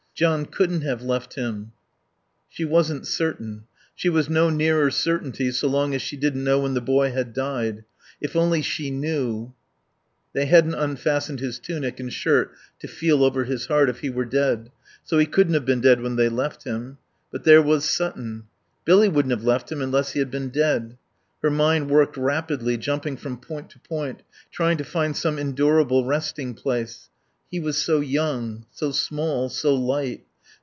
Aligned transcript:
John 0.13 0.45
couldn't 0.45 0.81
have 0.81 1.01
left 1.01 1.33
him. 1.33 1.71
She 2.47 2.63
wasn't 2.63 3.07
certain. 3.07 3.63
She 3.95 4.07
was 4.07 4.29
no 4.29 4.51
nearer 4.51 4.91
certainty 4.91 5.49
so 5.49 5.67
long 5.67 5.95
as 5.95 6.01
she 6.03 6.15
didn't 6.15 6.43
know 6.43 6.59
when 6.59 6.75
the 6.75 6.81
boy 6.81 7.11
had 7.11 7.33
died. 7.33 7.85
If 8.19 8.35
only 8.35 8.61
she 8.61 8.91
knew 8.91 9.55
They 10.33 10.45
hadn't 10.45 10.75
unfastened 10.75 11.39
his 11.39 11.57
tunic 11.57 11.99
and 11.99 12.13
shirt 12.13 12.51
to 12.81 12.87
feel 12.87 13.23
over 13.23 13.45
his 13.45 13.65
heart 13.65 13.89
if 13.89 14.01
he 14.01 14.11
were 14.11 14.25
dead. 14.25 14.69
So 15.03 15.17
he 15.17 15.25
couldn't 15.25 15.55
have 15.55 15.65
been 15.65 15.81
dead 15.81 16.01
when 16.03 16.17
they 16.17 16.29
left 16.29 16.65
him.... 16.65 16.99
But 17.31 17.43
there 17.43 17.61
was 17.61 17.83
Sutton. 17.83 18.43
Billy 18.85 19.09
wouldn't 19.09 19.31
have 19.31 19.43
left 19.43 19.71
him 19.71 19.81
unless 19.81 20.11
he 20.11 20.19
had 20.19 20.29
been 20.29 20.49
dead. 20.49 20.97
Her 21.41 21.49
mind 21.49 21.89
worked 21.89 22.15
rapidly, 22.15 22.77
jumping 22.77 23.17
from 23.17 23.37
point 23.39 23.71
to 23.71 23.79
point, 23.79 24.21
trying 24.51 24.77
to 24.77 24.83
find 24.83 25.17
some 25.17 25.39
endurable 25.39 26.05
resting 26.05 26.53
place.... 26.53 27.07
He 27.49 27.59
was 27.59 27.75
so 27.77 27.99
young, 27.99 28.65
so 28.71 28.91
small, 28.93 29.49
so 29.49 29.75
light. 29.75 30.23